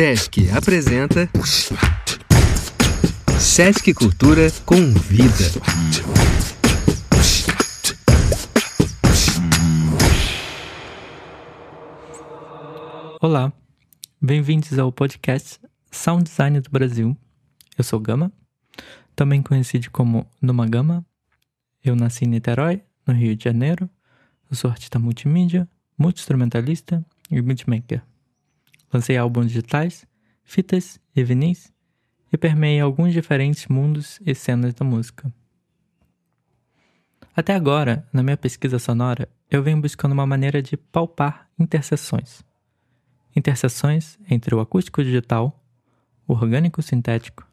[0.00, 1.28] Sesc apresenta
[3.38, 5.44] Sesc Cultura Convida.
[13.20, 13.52] Olá,
[14.18, 15.60] bem-vindos ao podcast
[15.90, 17.14] Sound Design do Brasil.
[17.76, 18.32] Eu sou Gama,
[19.14, 21.04] também conhecido como Numa Gama.
[21.84, 23.86] Eu nasci em Niterói, no Rio de Janeiro.
[24.50, 28.02] Eu sou artista multimídia, multi-instrumentalista e beatmaker.
[28.92, 30.06] Lancei álbuns digitais,
[30.42, 31.72] fitas e vinis
[32.32, 35.32] e permeei alguns diferentes mundos e cenas da música.
[37.34, 42.42] Até agora, na minha pesquisa sonora, eu venho buscando uma maneira de palpar interseções.
[43.34, 45.62] Interseções entre o acústico digital,
[46.26, 47.46] o orgânico sintético,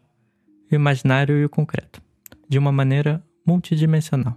[0.71, 2.01] o imaginário e o concreto,
[2.49, 4.35] de uma maneira multidimensional,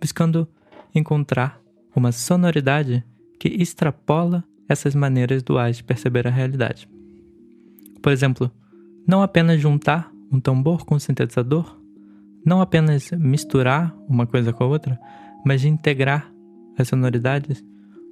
[0.00, 0.48] buscando
[0.94, 1.60] encontrar
[1.94, 3.04] uma sonoridade
[3.38, 6.88] que extrapola essas maneiras duais de perceber a realidade.
[8.02, 8.50] Por exemplo,
[9.06, 11.78] não apenas juntar um tambor com um sintetizador,
[12.44, 14.98] não apenas misturar uma coisa com a outra,
[15.44, 16.32] mas de integrar
[16.76, 17.64] as sonoridades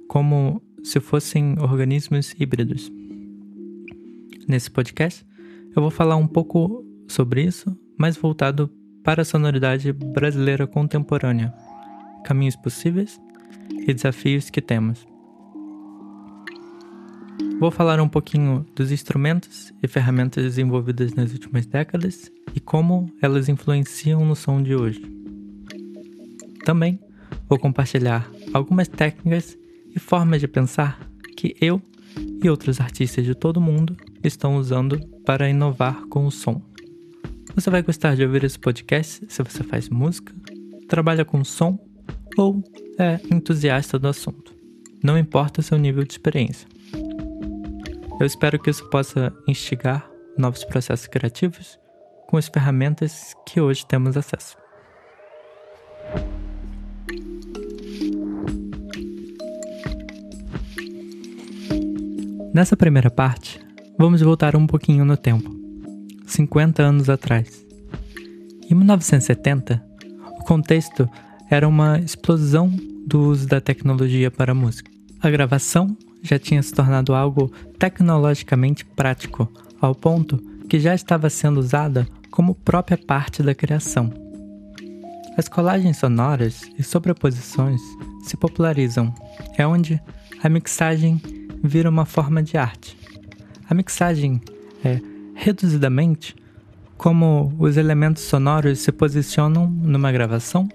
[0.07, 2.91] como se fossem organismos híbridos.
[4.47, 5.25] Nesse podcast,
[5.75, 8.69] eu vou falar um pouco sobre isso, mas voltado
[9.03, 11.53] para a sonoridade brasileira contemporânea,
[12.23, 13.19] caminhos possíveis
[13.87, 15.05] e desafios que temos.
[17.59, 23.49] Vou falar um pouquinho dos instrumentos e ferramentas desenvolvidas nas últimas décadas e como elas
[23.49, 25.01] influenciam no som de hoje.
[26.63, 26.99] Também
[27.49, 29.57] vou compartilhar algumas técnicas
[29.89, 30.99] e formas de pensar
[31.35, 31.81] que eu
[32.43, 36.61] e outros artistas de todo mundo estão usando para inovar com o som.
[37.55, 40.31] Você vai gostar de ouvir esse podcast se você faz música,
[40.87, 41.79] trabalha com som
[42.37, 42.63] ou
[42.99, 44.53] é entusiasta do assunto.
[45.03, 46.76] Não importa seu nível de experiência.
[48.19, 51.79] Eu espero que isso possa instigar novos processos criativos
[52.27, 54.57] com as ferramentas que hoje temos acesso.
[62.51, 63.63] Nessa primeira parte,
[63.99, 65.55] vamos voltar um pouquinho no tempo,
[66.25, 67.63] 50 anos atrás.
[68.67, 69.85] Em 1970,
[70.39, 71.07] o contexto
[71.51, 72.67] era uma explosão
[73.05, 74.96] do uso da tecnologia para a música.
[75.21, 79.51] A gravação já tinha se tornado algo tecnologicamente prático,
[79.81, 80.37] ao ponto
[80.69, 84.11] que já estava sendo usada como própria parte da criação.
[85.37, 87.81] As colagens sonoras e sobreposições
[88.23, 89.13] se popularizam,
[89.57, 90.01] é onde
[90.43, 91.21] a mixagem
[91.63, 92.97] vira uma forma de arte.
[93.69, 94.41] A mixagem
[94.83, 94.99] é,
[95.35, 96.35] reduzidamente,
[96.97, 100.67] como os elementos sonoros se posicionam numa gravação,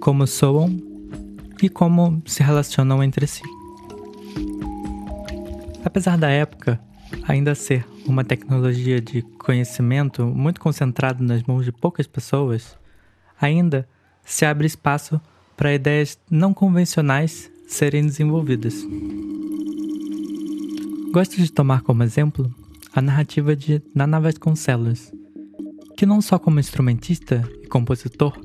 [0.00, 0.91] como soam
[1.62, 3.42] e como se relacionam entre si.
[5.84, 6.80] Apesar da época
[7.26, 12.76] ainda ser uma tecnologia de conhecimento muito concentrado nas mãos de poucas pessoas,
[13.40, 13.88] ainda
[14.24, 15.20] se abre espaço
[15.56, 18.74] para ideias não convencionais serem desenvolvidas.
[21.12, 22.52] Gosto de tomar como exemplo
[22.94, 25.12] a narrativa de Nana Vasconcelos,
[25.96, 28.38] que não só como instrumentista e compositor,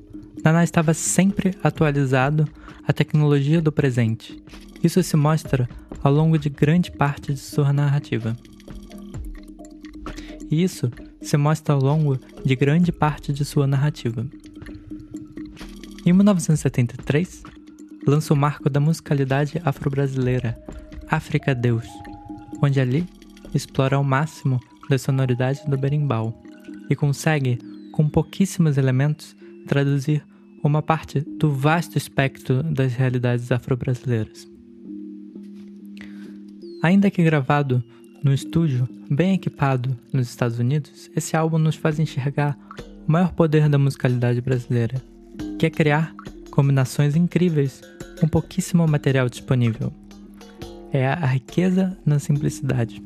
[0.47, 2.47] Nana estava sempre atualizado
[2.87, 4.41] à tecnologia do presente.
[4.81, 5.67] Isso se mostra
[6.01, 8.33] ao longo de grande parte de sua narrativa.
[10.49, 10.89] E isso
[11.21, 14.25] se mostra ao longo de grande parte de sua narrativa.
[16.05, 17.43] Em 1973,
[18.07, 20.57] lança o marco da musicalidade afro-brasileira,
[21.09, 21.85] África Deus,
[22.63, 23.05] onde ali
[23.53, 26.41] explora ao máximo da sonoridade do berimbau
[26.89, 27.59] e consegue,
[27.91, 29.35] com pouquíssimos elementos,
[29.67, 30.23] traduzir
[30.67, 34.47] uma parte do vasto espectro das realidades afro-brasileiras.
[36.83, 37.83] Ainda que gravado
[38.23, 42.57] no estúdio, bem equipado nos Estados Unidos, esse álbum nos faz enxergar
[43.07, 45.01] o maior poder da musicalidade brasileira,
[45.57, 46.13] que é criar
[46.51, 47.81] combinações incríveis
[48.19, 49.91] com pouquíssimo material disponível.
[50.91, 53.01] É a riqueza na simplicidade.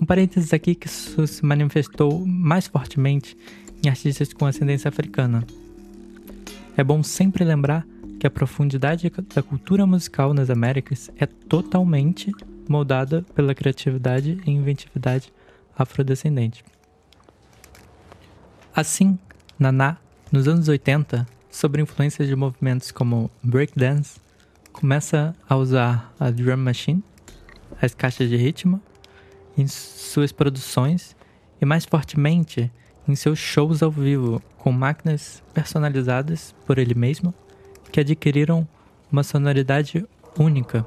[0.00, 3.36] Um parênteses aqui que isso se manifestou mais fortemente
[3.84, 5.44] em artistas com ascendência africana.
[6.76, 7.86] É bom sempre lembrar
[8.18, 12.32] que a profundidade da cultura musical nas Américas é totalmente
[12.68, 15.32] moldada pela criatividade e inventividade
[15.76, 16.64] afrodescendente.
[18.74, 19.18] Assim,
[19.58, 19.96] Naná,
[20.30, 24.20] nos anos 80, sob influência de movimentos como breakdance,
[24.72, 27.02] começa a usar a drum machine,
[27.82, 28.80] as caixas de ritmo,
[29.58, 31.16] em suas produções
[31.60, 32.70] e mais fortemente
[33.10, 37.34] em seus shows ao vivo com máquinas personalizadas por ele mesmo
[37.90, 38.66] que adquiriram
[39.10, 40.06] uma sonoridade
[40.38, 40.86] única.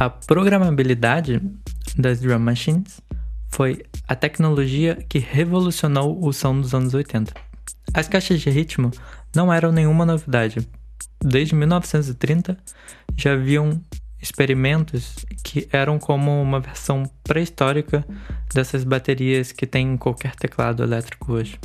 [0.00, 1.42] a programabilidade
[1.94, 3.02] das drum machines
[3.50, 7.34] foi a tecnologia que revolucionou o som dos anos 80.
[7.92, 8.90] As caixas de ritmo
[9.36, 10.66] não eram nenhuma novidade.
[11.22, 12.56] Desde 1930
[13.14, 13.78] já haviam
[14.20, 18.04] experimentos que eram como uma versão pré-histórica
[18.54, 21.58] dessas baterias que tem em qualquer teclado elétrico hoje.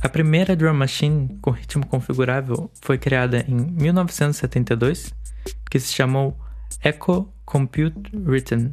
[0.00, 5.14] A primeira drum machine com ritmo configurável foi criada em 1972,
[5.70, 6.38] que se chamou
[6.84, 8.72] Echo Compute Rhythm.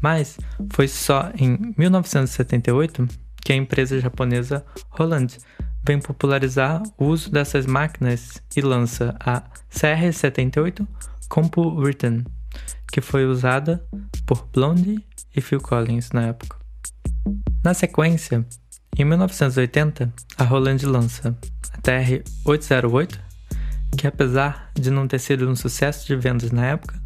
[0.00, 0.38] Mas
[0.70, 3.08] foi só em 1978
[3.44, 5.38] que a empresa japonesa Roland
[5.84, 10.86] vem popularizar o uso dessas máquinas e lança a CR78
[11.28, 12.24] Compu Rhythm,
[12.90, 13.84] que foi usada
[14.26, 15.04] por Blondie
[15.34, 16.56] e Phil Collins na época.
[17.62, 18.46] Na sequência,
[18.96, 21.36] em 1980, a Roland lança
[21.72, 23.18] a TR-808,
[23.96, 27.00] que apesar de não ter sido um sucesso de vendas na época,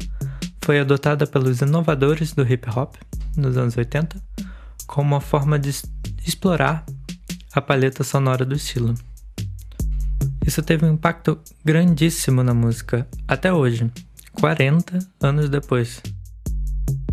[0.63, 2.95] foi adotada pelos inovadores do hip hop
[3.35, 4.21] nos anos 80
[4.85, 5.69] como uma forma de
[6.25, 6.83] explorar
[7.53, 8.93] a paleta sonora do estilo.
[10.45, 13.91] Isso teve um impacto grandíssimo na música até hoje,
[14.33, 16.01] 40 anos depois.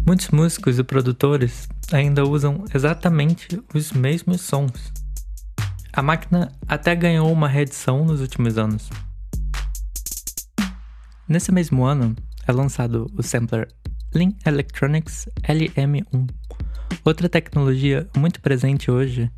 [0.06, 4.92] Muitos músicos e produtores ainda usam exatamente os mesmos sons.
[5.92, 8.90] A máquina até ganhou uma reedição nos últimos anos.
[11.26, 12.14] Nesse mesmo ano,
[12.46, 13.68] é lançado o sampler
[14.14, 16.28] Lean Electronics LM1,
[17.04, 19.30] outra tecnologia muito presente hoje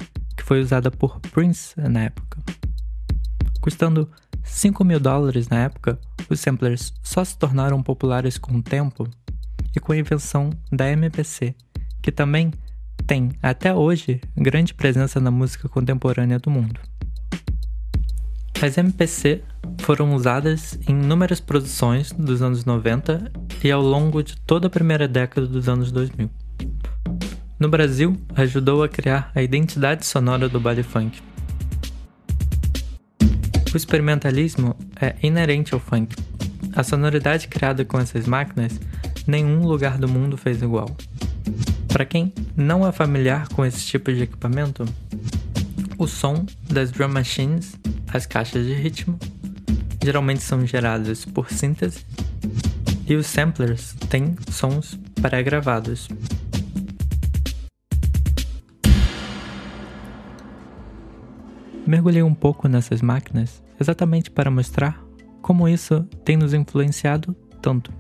[0.49, 2.43] foi usada por Prince na época.
[3.61, 4.11] Custando
[4.43, 6.01] 5 mil dólares na época,
[6.31, 9.07] os samplers só se tornaram populares com o tempo
[9.77, 11.55] e com a invenção da MPC,
[12.01, 12.51] que também
[13.07, 16.81] tem, até hoje, grande presença na música contemporânea do mundo.
[18.63, 19.45] As MPC
[19.81, 23.31] foram usadas em inúmeras produções dos anos 90
[23.63, 26.31] e ao longo de toda a primeira década dos anos 2000.
[27.59, 31.21] No Brasil, ajudou a criar a identidade sonora do baile funk.
[33.75, 36.15] O experimentalismo é inerente ao funk.
[36.73, 38.79] A sonoridade criada com essas máquinas
[39.27, 40.97] nenhum lugar do mundo fez igual.
[41.89, 44.85] Para quem não é familiar com esse tipo de equipamento,
[45.99, 47.75] o som das drum machines,
[48.07, 49.19] as caixas de ritmo,
[50.01, 52.07] geralmente são gerados por síntese
[53.05, 56.09] e os samplers têm sons pré-gravados.
[61.89, 65.03] Mergulhei um pouco nessas máquinas exatamente para mostrar
[65.41, 67.91] como isso tem nos influenciado tanto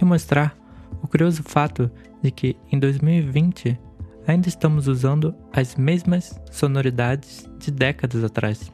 [0.00, 0.58] e mostrar
[1.00, 1.88] o curioso fato
[2.20, 3.78] de que em 2020
[4.26, 8.72] ainda estamos usando as mesmas sonoridades de décadas atrás.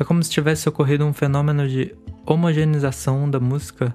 [0.00, 1.94] É como se tivesse ocorrido um fenômeno de
[2.24, 3.94] homogeneização da música,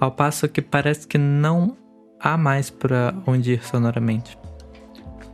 [0.00, 1.76] ao passo que parece que não
[2.18, 4.38] há mais para onde ir sonoramente.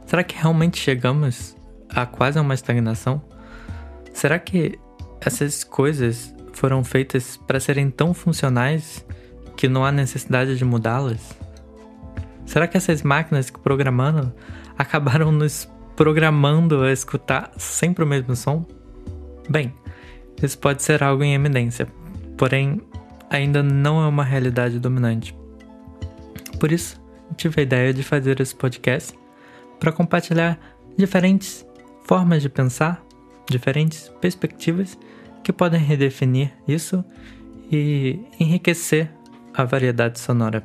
[0.06, 1.55] Será que realmente chegamos
[1.88, 3.22] a quase uma estagnação?
[4.12, 4.78] Será que
[5.20, 9.04] essas coisas foram feitas para serem tão funcionais
[9.56, 11.36] que não há necessidade de mudá-las?
[12.44, 14.32] Será que essas máquinas que programando
[14.78, 18.64] acabaram nos programando a escutar sempre o mesmo som?
[19.48, 19.74] Bem,
[20.42, 21.86] isso pode ser algo em eminência,
[22.36, 22.80] porém
[23.30, 25.36] ainda não é uma realidade dominante.
[26.58, 27.00] Por isso,
[27.36, 29.18] tive a ideia de fazer esse podcast
[29.78, 30.58] para compartilhar
[30.96, 31.66] diferentes
[32.06, 33.04] formas de pensar,
[33.50, 34.96] diferentes perspectivas
[35.42, 37.04] que podem redefinir isso
[37.70, 39.10] e enriquecer
[39.52, 40.64] a variedade sonora.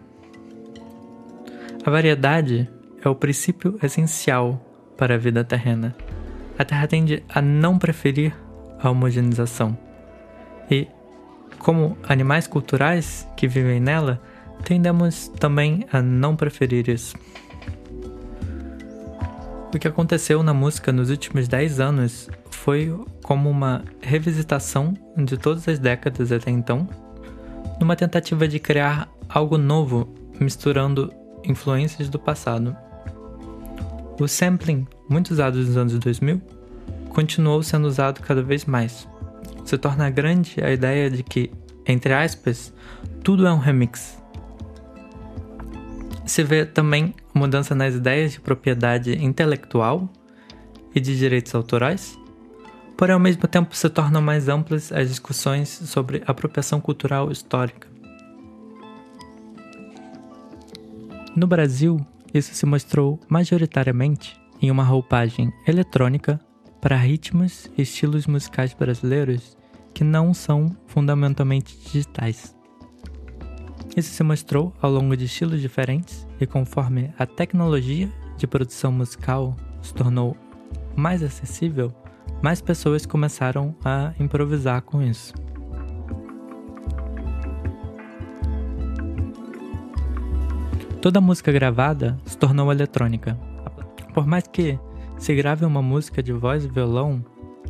[1.84, 2.70] A variedade
[3.04, 4.64] é o princípio essencial
[4.96, 5.96] para a vida terrena.
[6.60, 8.36] A Terra tende a não preferir
[8.80, 9.76] a homogeneização.
[10.70, 10.88] E,
[11.58, 14.22] como animais culturais que vivem nela,
[14.64, 17.16] tendemos também a não preferir isso.
[19.74, 25.68] O que aconteceu na música nos últimos 10 anos foi como uma revisitação de todas
[25.68, 26.88] as décadas até então
[27.80, 30.08] numa tentativa de criar algo novo
[30.40, 31.12] misturando
[31.44, 32.76] influências do passado.
[34.20, 36.40] O sampling, muito usado nos anos 2000,
[37.10, 39.08] continuou sendo usado cada vez mais.
[39.66, 41.50] Se torna grande a ideia de que,
[41.88, 42.72] entre aspas,
[43.24, 44.21] tudo é um remix.
[46.32, 50.10] Se vê também mudança nas ideias de propriedade intelectual
[50.96, 52.18] e de direitos autorais,
[52.96, 57.86] porém ao mesmo tempo se tornam mais amplas as discussões sobre apropriação cultural histórica.
[61.36, 62.00] No Brasil,
[62.34, 66.40] isso se mostrou majoritariamente em uma roupagem eletrônica
[66.80, 69.58] para ritmos e estilos musicais brasileiros
[69.94, 72.56] que não são fundamentalmente digitais.
[73.96, 79.56] Isso se mostrou ao longo de estilos diferentes e conforme a tecnologia de produção musical
[79.82, 80.36] se tornou
[80.96, 81.94] mais acessível,
[82.42, 85.34] mais pessoas começaram a improvisar com isso.
[91.02, 93.38] Toda música gravada se tornou eletrônica.
[94.14, 94.80] Por mais que
[95.18, 97.26] se grave uma música de voz e violão,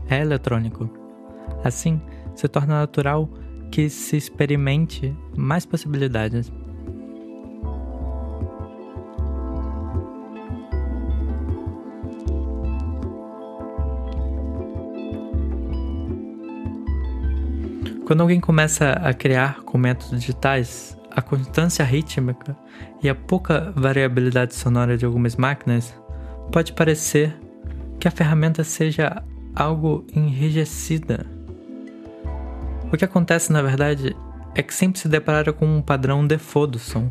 [0.10, 0.90] é eletrônico.
[1.64, 2.02] Assim,
[2.36, 3.30] se torna natural
[3.72, 6.52] que se experimente mais possibilidades.
[18.06, 22.58] Quando alguém começa a criar com métodos digitais, a constância rítmica
[23.02, 25.96] e a pouca variabilidade sonora de algumas máquinas,
[26.52, 27.34] pode parecer
[28.00, 29.24] que a ferramenta seja
[29.56, 31.26] algo enrijecida.
[32.92, 34.16] O que acontece, na verdade,
[34.54, 37.10] é que sempre se depara com um padrão default do som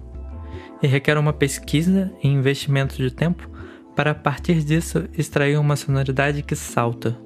[0.83, 3.49] e requer uma pesquisa e investimento de tempo
[3.97, 7.19] para a partir disso extrair uma sonoridade que salta.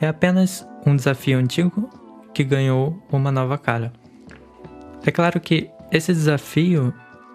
[0.00, 1.90] É apenas um desafio antigo
[2.32, 3.92] que ganhou uma nova cara.
[5.04, 6.94] É claro que esse desafio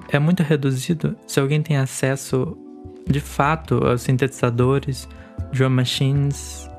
[0.09, 2.57] é muito reduzido se alguém tem acesso
[3.07, 5.07] de fato aos sintetizadores,
[5.51, 6.69] drum machines,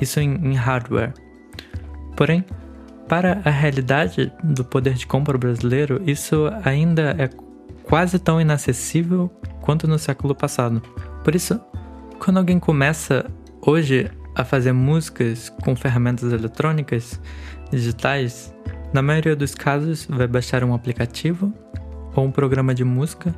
[0.00, 1.14] isso em, em hardware.
[2.14, 2.44] Porém,
[3.08, 7.28] para a realidade do poder de compra brasileiro, isso ainda é
[7.84, 10.82] quase tão inacessível quanto no século passado.
[11.22, 11.60] Por isso,
[12.18, 13.26] quando alguém começa
[13.60, 17.20] hoje a fazer músicas com ferramentas eletrônicas
[17.70, 18.54] digitais,
[18.92, 21.52] na maioria dos casos, vai baixar um aplicativo
[22.14, 23.34] ou um programa de música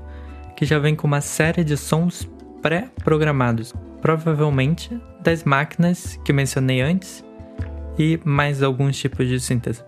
[0.57, 2.29] que já vem com uma série de sons
[2.63, 7.25] pré-programados, provavelmente das máquinas que mencionei antes
[7.99, 9.83] e mais alguns tipos de síntese.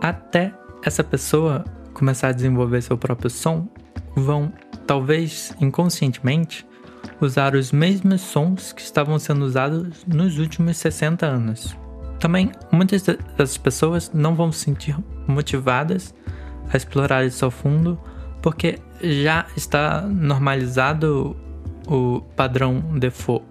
[0.00, 3.68] Até essa pessoa começar a desenvolver seu próprio som,
[4.14, 4.52] vão,
[4.86, 6.66] talvez inconscientemente,
[7.20, 11.76] usar os mesmos sons que estavam sendo usados nos últimos 60 anos.
[12.18, 13.04] Também, muitas
[13.36, 14.96] das pessoas não vão se sentir
[15.26, 16.14] motivadas
[16.72, 17.98] a explorar isso ao fundo,
[18.42, 21.36] porque já está normalizado
[21.86, 23.44] o padrão default.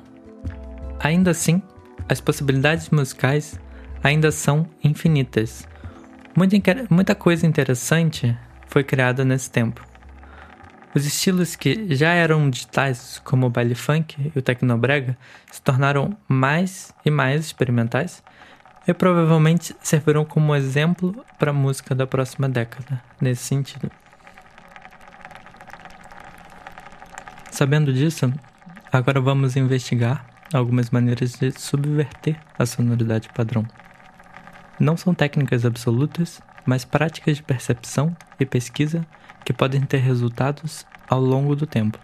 [1.00, 1.62] Ainda assim,
[2.08, 3.60] as possibilidades musicais
[4.04, 5.68] ainda são infinitas.
[6.36, 6.58] Muita,
[6.90, 8.38] muita coisa interessante
[8.68, 9.84] foi criada nesse tempo.
[10.94, 15.18] Os estilos que já eram digitais, como o baile funk e o tecnobrega,
[15.52, 18.24] se tornaram mais e mais experimentais
[18.88, 23.92] e provavelmente servirão como exemplo para a música da próxima década, nesse sentido.
[27.52, 28.32] Sabendo disso,
[28.92, 33.66] agora vamos investigar algumas maneiras de subverter a sonoridade padrão.
[34.80, 39.06] Não são técnicas absolutas, mas práticas de percepção e pesquisa
[39.44, 42.00] que podem ter resultados ao longo do tempo.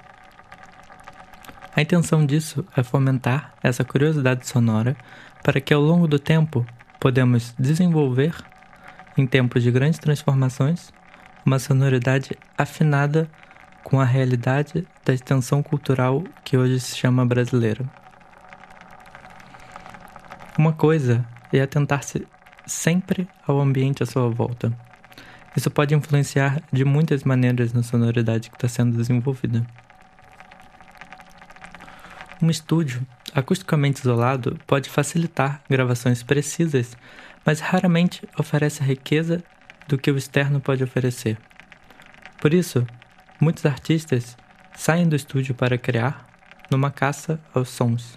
[1.75, 4.95] A intenção disso é fomentar essa curiosidade sonora
[5.43, 6.65] para que ao longo do tempo
[7.00, 8.36] podemos desenvolver,
[9.17, 10.93] em tempos de grandes transformações,
[11.45, 13.29] uma sonoridade afinada
[13.83, 17.89] com a realidade da extensão cultural que hoje se chama brasileiro.
[20.62, 22.27] Uma coisa é atentar-se
[22.68, 24.72] sempre ao ambiente à sua volta.
[25.58, 29.65] Isso pode influenciar de muitas maneiras na sonoridade que está sendo desenvolvida.
[32.39, 33.01] Um estúdio
[33.34, 36.96] acusticamente isolado pode facilitar gravações precisas,
[37.44, 39.44] mas raramente oferece a riqueza
[39.88, 41.39] do que o externo pode oferecer.
[42.39, 42.86] Por isso,
[43.39, 44.38] muitos artistas
[44.75, 46.30] saem do estúdio para criar
[46.70, 48.15] numa caça aos sons.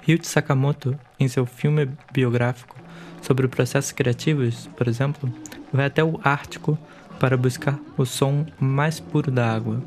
[0.00, 2.76] Ryuichi Sakamoto, em seu filme biográfico
[3.22, 5.32] sobre processos criativos, por exemplo,
[5.72, 6.78] vai até o Ártico
[7.18, 9.82] para buscar o som mais puro da água.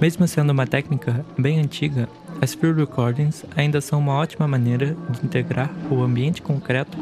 [0.00, 2.08] Mesmo sendo uma técnica bem antiga,
[2.40, 6.96] as field recordings ainda são uma ótima maneira de integrar o ambiente concreto,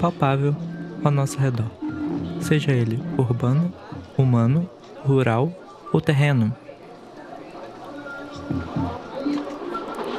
[0.00, 0.56] palpável
[1.04, 1.70] ao nosso redor,
[2.40, 3.72] seja ele urbano,
[4.18, 4.68] humano,
[5.04, 5.52] rural
[5.92, 6.54] ou terreno.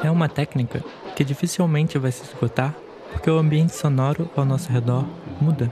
[0.01, 0.83] É uma técnica
[1.15, 2.75] que dificilmente vai se esgotar
[3.11, 5.05] porque o ambiente sonoro ao nosso redor
[5.39, 5.71] muda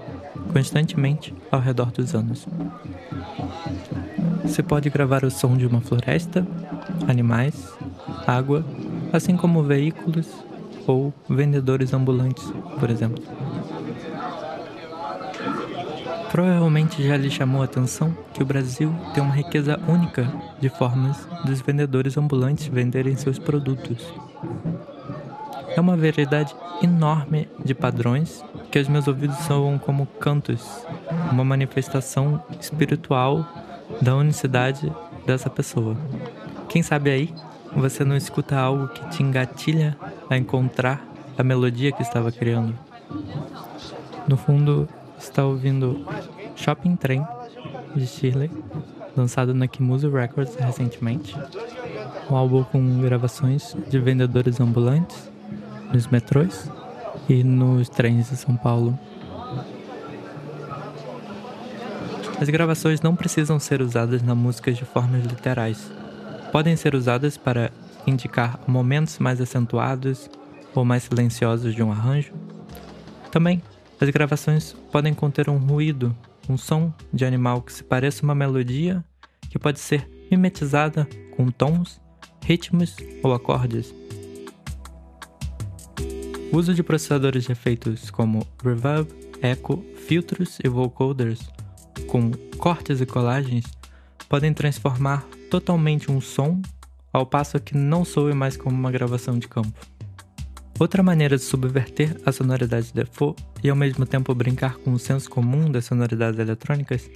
[0.53, 2.47] constantemente ao redor dos anos.
[4.43, 6.45] Você pode gravar o som de uma floresta,
[7.07, 7.73] animais,
[8.27, 8.65] água,
[9.11, 10.27] assim como veículos
[10.85, 13.23] ou vendedores ambulantes, por exemplo.
[16.31, 20.31] Provavelmente já lhe chamou a atenção que o Brasil tem uma riqueza única
[20.61, 24.13] de formas dos vendedores ambulantes venderem seus produtos.
[25.75, 30.85] É uma variedade enorme de padrões que os meus ouvidos soam como cantos,
[31.31, 33.45] uma manifestação espiritual
[34.01, 34.91] da unicidade
[35.25, 35.95] dessa pessoa.
[36.67, 37.33] Quem sabe aí
[37.75, 39.97] você não escuta algo que te engatilha
[40.29, 41.05] a encontrar
[41.37, 42.77] a melodia que estava criando.
[44.27, 44.87] No fundo,
[45.17, 46.05] está ouvindo
[46.55, 47.25] Shopping Train
[47.95, 48.51] de Shirley,
[49.15, 51.35] lançado na Kimuzu Records recentemente.
[52.29, 55.30] Um álbum com gravações de vendedores ambulantes
[55.93, 56.69] nos metrôs
[57.27, 58.97] e nos trens de São Paulo.
[62.39, 65.91] As gravações não precisam ser usadas na música de formas literais.
[66.51, 67.71] Podem ser usadas para
[68.07, 70.29] indicar momentos mais acentuados
[70.73, 72.33] ou mais silenciosos de um arranjo.
[73.31, 73.61] Também,
[73.99, 76.15] as gravações podem conter um ruído,
[76.49, 79.05] um som de animal que se pareça uma melodia
[79.49, 82.01] que pode ser mimetizada com tons,
[82.43, 83.93] ritmos ou acordes.
[86.51, 89.07] O uso de processadores de efeitos como reverb,
[89.41, 91.39] echo, filtros e vocoders,
[92.07, 93.63] com cortes e colagens,
[94.27, 96.61] podem transformar totalmente um som,
[97.13, 99.79] ao passo que não soe mais como uma gravação de campo.
[100.77, 104.99] Outra maneira de subverter a sonoridade de default e ao mesmo tempo brincar com o
[104.99, 107.09] senso comum das sonoridades eletrônicas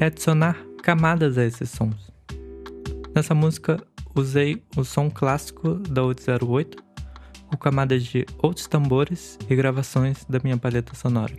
[0.00, 2.10] é adicionar camadas a esses sons.
[3.14, 3.82] Nessa música,
[4.14, 6.87] usei o som clássico da 808
[7.48, 11.34] com camadas de outros tambores e gravações da minha paleta sonora.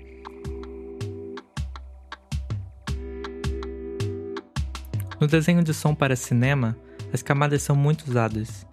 [5.19, 6.77] No desenho de som para cinema,
[7.13, 8.65] as camadas são muito usadas,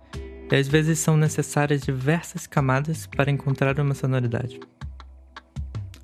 [0.50, 4.61] e às vezes são necessárias diversas camadas para encontrar uma sonoridade.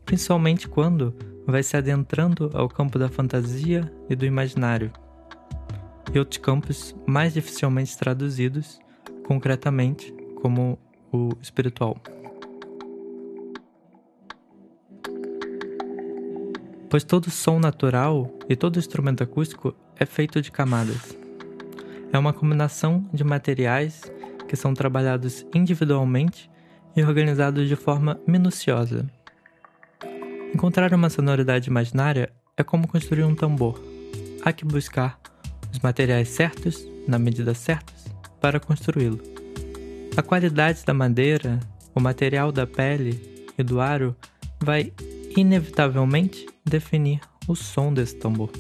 [0.05, 1.15] Principalmente quando
[1.47, 4.93] vai se adentrando ao campo da fantasia e do imaginário,
[6.13, 8.81] e outros campos mais dificilmente traduzidos
[9.25, 10.79] concretamente, como
[11.13, 11.97] o espiritual.
[16.89, 21.17] Pois todo som natural e todo instrumento acústico é feito de camadas.
[22.13, 24.03] É uma combinação de materiais
[24.47, 26.51] que são trabalhados individualmente
[26.95, 29.09] e organizados de forma minuciosa.
[30.55, 33.81] Encontrar uma sonoridade imaginária é como construir um tambor.
[34.45, 35.19] Há que buscar
[35.73, 38.05] os materiais certos, na medida certas,
[38.39, 39.32] para construí-lo.
[40.15, 41.59] A qualidade da madeira,
[41.95, 44.15] o material da pele e do aro
[44.61, 44.93] vai
[45.35, 48.51] inevitavelmente definir o som desse tambor.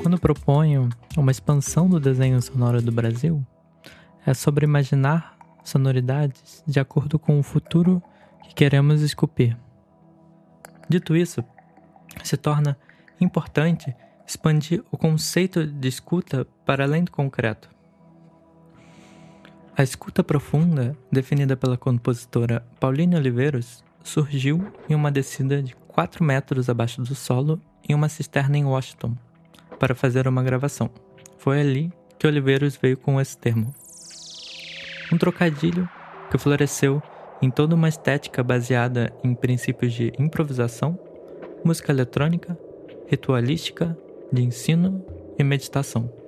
[0.00, 3.44] Quando proponho uma expansão do desenho sonoro do Brasil,
[4.24, 8.00] é sobre imaginar sonoridades de acordo com o futuro
[8.44, 9.56] que queremos esculpir.
[10.88, 11.42] Dito isso,
[12.22, 12.78] se torna
[13.20, 13.92] importante
[14.24, 17.71] expandir o conceito de escuta para além do concreto.
[19.74, 26.68] A escuta profunda, definida pela compositora Pauline Oliveiros, surgiu em uma descida de 4 metros
[26.68, 27.58] abaixo do solo
[27.88, 29.16] em uma cisterna em Washington,
[29.78, 30.90] para fazer uma gravação.
[31.38, 33.74] Foi ali que Oliveiros veio com esse termo.
[35.10, 35.88] Um trocadilho
[36.30, 37.02] que floresceu
[37.40, 40.98] em toda uma estética baseada em princípios de improvisação,
[41.64, 42.58] música eletrônica,
[43.08, 43.96] ritualística,
[44.30, 45.02] de ensino
[45.38, 46.21] e meditação.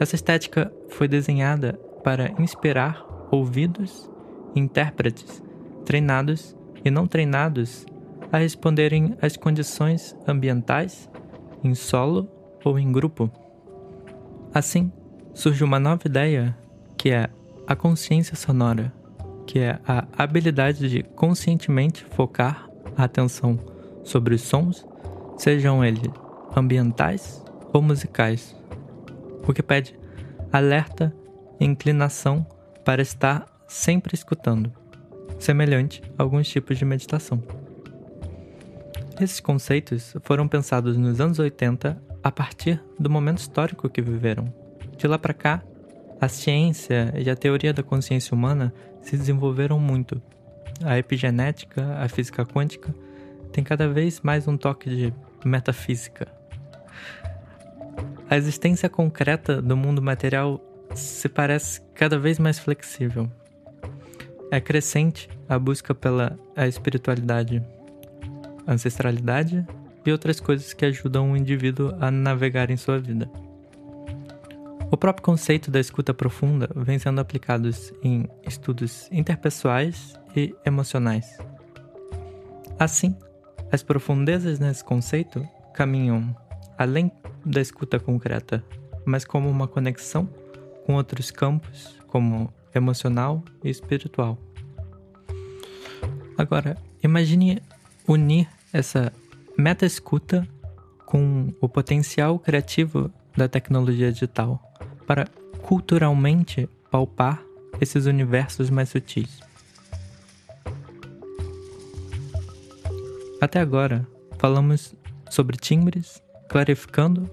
[0.00, 4.08] Essa estética foi desenhada para inspirar ouvidos
[4.54, 5.42] e intérpretes
[5.84, 7.86] treinados e não treinados
[8.30, 11.08] a responderem às condições ambientais,
[11.64, 12.28] em solo
[12.64, 13.30] ou em grupo.
[14.52, 14.92] Assim,
[15.32, 16.56] surge uma nova ideia
[16.96, 17.28] que é
[17.66, 18.92] a consciência sonora,
[19.46, 23.58] que é a habilidade de conscientemente focar a atenção
[24.04, 24.86] sobre os sons,
[25.36, 26.10] sejam eles
[26.56, 28.57] ambientais ou musicais
[29.46, 29.98] o que pede
[30.52, 31.14] alerta
[31.60, 32.46] e inclinação
[32.84, 34.72] para estar sempre escutando,
[35.38, 37.42] semelhante a alguns tipos de meditação.
[39.20, 44.52] Esses conceitos foram pensados nos anos 80 a partir do momento histórico que viveram.
[44.96, 45.62] De lá para cá,
[46.20, 48.72] a ciência e a teoria da consciência humana
[49.02, 50.20] se desenvolveram muito.
[50.84, 52.94] A epigenética, a física quântica,
[53.52, 56.37] tem cada vez mais um toque de metafísica.
[58.30, 60.60] A existência concreta do mundo material
[60.94, 63.30] se parece cada vez mais flexível.
[64.50, 67.62] É crescente a busca pela a espiritualidade,
[68.66, 69.66] ancestralidade
[70.04, 73.30] e outras coisas que ajudam o indivíduo a navegar em sua vida.
[74.90, 77.70] O próprio conceito da escuta profunda vem sendo aplicado
[78.02, 81.38] em estudos interpessoais e emocionais.
[82.78, 83.16] Assim,
[83.70, 86.34] as profundezas nesse conceito caminham
[86.78, 87.10] além
[87.44, 88.64] da escuta concreta,
[89.04, 90.28] mas como uma conexão
[90.84, 94.38] com outros campos, como emocional e espiritual.
[96.36, 97.62] Agora, imagine
[98.06, 99.12] unir essa
[99.56, 100.46] meta-escuta
[101.04, 104.62] com o potencial criativo da tecnologia digital
[105.06, 105.26] para
[105.62, 107.42] culturalmente palpar
[107.80, 109.40] esses universos mais sutis.
[113.40, 114.06] Até agora,
[114.38, 114.94] falamos
[115.30, 117.28] sobre timbres, clarificando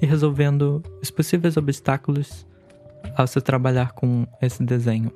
[0.00, 2.46] e resolvendo os possíveis obstáculos
[3.16, 5.12] ao se trabalhar com esse desenho.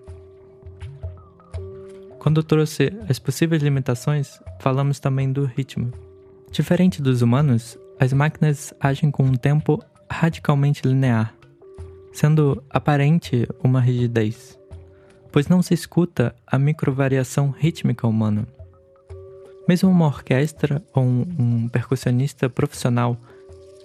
[2.19, 5.93] Quando trouxe as possíveis limitações, falamos também do ritmo.
[6.51, 11.35] Diferente dos humanos, as máquinas agem com um tempo radicalmente linear,
[12.13, 14.59] sendo aparente uma rigidez,
[15.31, 18.47] pois não se escuta a microvariação rítmica humana.
[19.69, 23.17] Mesmo uma orquestra ou um, um percussionista profissional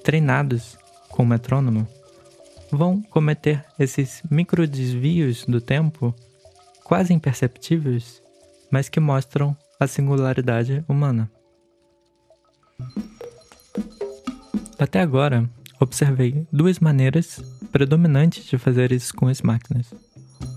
[0.04, 0.78] treinados
[1.10, 1.88] com o metrônomo
[2.72, 6.16] vão cometer esses micro desvios do tempo
[6.84, 8.22] quase imperceptíveis,
[8.72, 11.30] mas que mostram a singularidade humana.
[14.80, 19.94] Até agora, observei duas maneiras predominantes de fazer isso com as máquinas.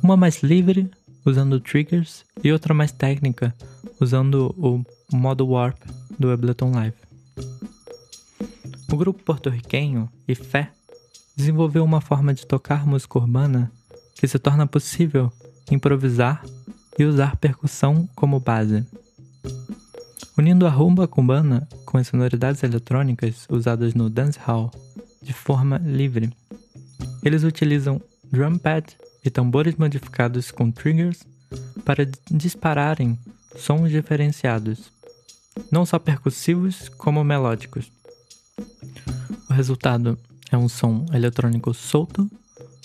[0.02, 0.90] Uma mais livre,
[1.24, 3.54] usando triggers, e outra mais técnica,
[4.00, 4.82] usando o
[5.14, 5.78] modo Warp
[6.18, 7.03] do Ableton Live.
[8.92, 10.70] O grupo porto-riquenho Fé
[11.36, 13.70] desenvolveu uma forma de tocar música urbana
[14.14, 15.32] que se torna possível
[15.70, 16.44] improvisar
[16.98, 18.86] e usar percussão como base.
[20.38, 24.70] Unindo a rumba cubana com as sonoridades eletrônicas usadas no dancehall
[25.22, 26.32] de forma livre.
[27.24, 31.24] Eles utilizam drum pad e tambores modificados com triggers
[31.84, 33.18] para dispararem
[33.56, 34.92] sons diferenciados,
[35.70, 37.90] não só percussivos como melódicos.
[39.54, 40.18] Resultado
[40.50, 42.28] é um som eletrônico solto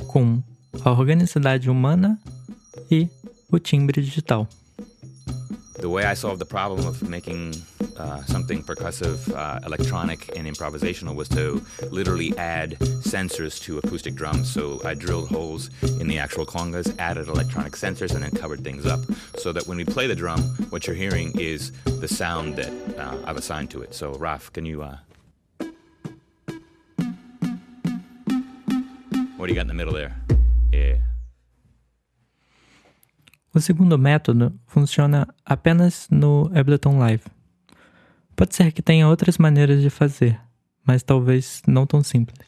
[0.07, 0.41] com
[0.85, 2.17] a organicidade humana
[2.89, 3.09] e
[3.51, 4.47] o timbre digital.
[5.79, 7.55] the way I solved the problem of making
[7.97, 14.51] uh, something percussive, uh, electronic, and improvisational was to literally add sensors to acoustic drums.
[14.51, 15.69] So I drilled holes
[16.01, 18.99] in the actual congas, added electronic sensors, and then covered things up
[19.37, 23.17] so that when we play the drum, what you're hearing is the sound that uh,
[23.25, 23.95] I've assigned to it.
[23.95, 24.85] So, Raf, can you.
[29.39, 30.13] What do you got in the middle there?
[30.71, 31.01] Yeah.
[33.53, 37.23] O segundo método funciona apenas no Ableton Live.
[38.35, 40.39] Pode ser que tenha outras maneiras de fazer,
[40.85, 42.47] mas talvez não tão simples.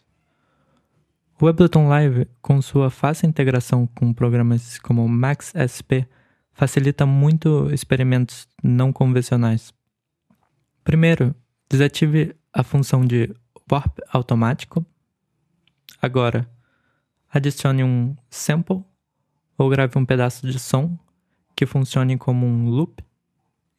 [1.39, 6.05] O Ableton Live, com sua fácil integração com programas como Max SP,
[6.53, 9.73] facilita muito experimentos não convencionais.
[10.83, 11.33] Primeiro,
[11.69, 13.33] desative a função de
[13.71, 14.85] warp automático.
[16.01, 16.47] Agora,
[17.31, 18.83] adicione um sample
[19.57, 20.97] ou grave um pedaço de som
[21.55, 23.03] que funcione como um loop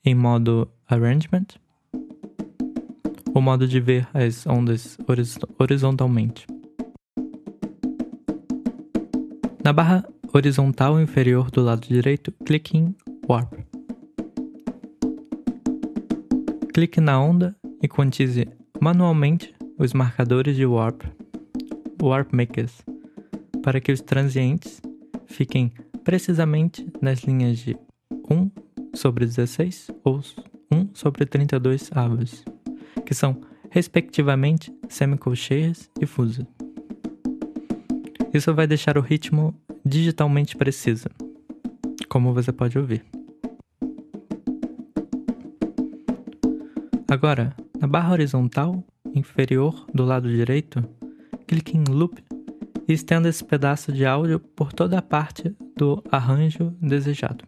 [0.04, 1.46] em modo arrangement,
[3.34, 4.98] o modo de ver as ondas
[5.58, 6.46] horizontalmente.
[9.64, 12.94] Na barra horizontal inferior do lado direito, clique em
[13.28, 13.52] Warp.
[16.74, 18.48] Clique na onda e quantize
[18.80, 21.02] manualmente os marcadores de Warp,
[22.02, 22.82] Warp Makers,
[23.62, 24.80] para que os transientes
[25.26, 25.72] fiquem
[26.04, 27.76] precisamente nas linhas de
[28.28, 28.50] 1
[28.94, 30.20] sobre 16 ou
[30.70, 32.44] 1 sobre 32 avos,
[33.06, 36.46] que são, respectivamente, semicolcheias e fusas.
[38.34, 41.08] Isso vai deixar o ritmo digitalmente preciso,
[42.08, 43.04] como você pode ouvir.
[47.08, 48.82] Agora, na barra horizontal
[49.14, 50.82] inferior do lado direito,
[51.46, 52.22] clique em Loop
[52.88, 57.44] estenda esse pedaço de áudio por toda a parte do arranjo desejado.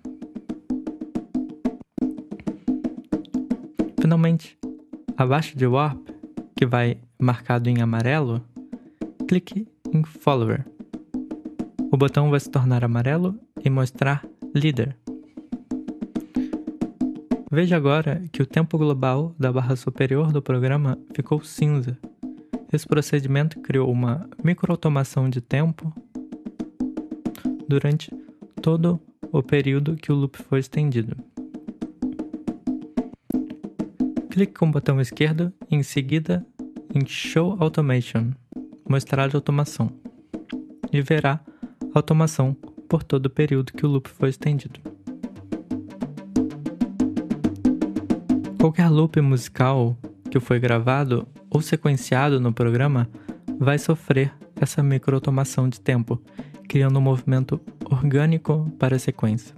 [4.01, 4.59] Finalmente,
[5.17, 6.09] abaixo de Warp,
[6.57, 8.43] que vai marcado em amarelo,
[9.27, 10.65] clique em Follower.
[11.91, 14.97] O botão vai se tornar amarelo e mostrar Leader.
[17.51, 21.97] Veja agora que o tempo global da barra superior do programa ficou cinza
[22.75, 25.93] esse procedimento criou uma microautomação de tempo
[27.69, 28.13] durante
[28.61, 31.17] todo o período que o loop foi estendido.
[34.31, 36.45] Clique com o botão esquerdo e em seguida
[36.95, 38.33] em Show Automation,
[38.89, 39.91] mostrar a automação,
[40.93, 41.41] e verá
[41.95, 42.55] a automação
[42.89, 44.81] por todo o período que o loop foi estendido.
[48.61, 49.97] Qualquer loop musical
[50.31, 53.09] que foi gravado ou sequenciado no programa
[53.61, 56.21] vai sofrer essa microautomação de tempo,
[56.69, 59.55] criando um movimento orgânico para a sequência.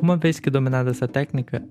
[0.00, 1.66] Uma vez que dominada essa técnica,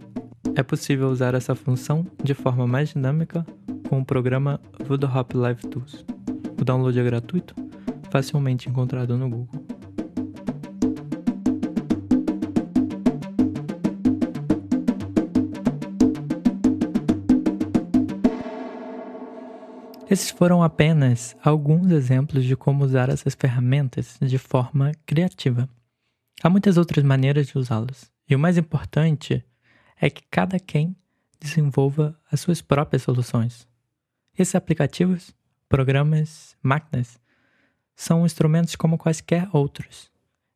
[0.54, 3.46] é possível usar essa função de forma mais dinâmica
[3.88, 6.06] com o programa Voodoo Hop Live Tools.
[6.60, 7.56] O download é gratuito,
[8.12, 9.55] facilmente encontrado no Google.
[20.16, 25.68] Esses foram apenas alguns exemplos de como usar essas ferramentas de forma criativa.
[26.42, 29.44] Há muitas outras maneiras de usá-las, e o mais importante
[30.00, 30.96] é que cada quem
[31.38, 33.68] desenvolva as suas próprias soluções.
[34.40, 35.36] Esses aplicativos,
[35.68, 37.20] programas, máquinas
[37.94, 40.10] são instrumentos como quaisquer outros,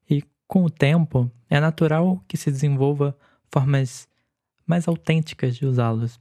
[0.10, 3.14] e com o tempo é natural que se desenvolva
[3.52, 4.08] formas
[4.66, 6.18] mais autênticas de usá-los.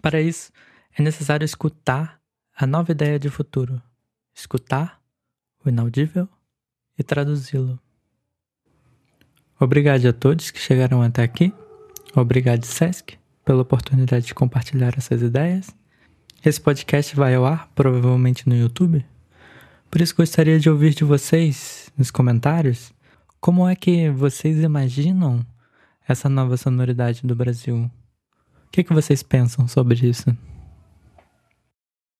[0.00, 0.50] Para isso,
[0.96, 2.18] é necessário escutar
[2.60, 3.80] a nova ideia de futuro,
[4.34, 5.00] escutar
[5.64, 6.28] o inaudível
[6.98, 7.80] e traduzi-lo.
[9.58, 11.54] Obrigado a todos que chegaram até aqui.
[12.14, 15.74] Obrigado, Sesc, pela oportunidade de compartilhar essas ideias.
[16.44, 19.06] Esse podcast vai ao ar provavelmente no YouTube.
[19.90, 22.92] Por isso gostaria de ouvir de vocês nos comentários
[23.40, 25.40] como é que vocês imaginam
[26.06, 27.90] essa nova sonoridade do Brasil.
[28.66, 30.36] O que, que vocês pensam sobre isso?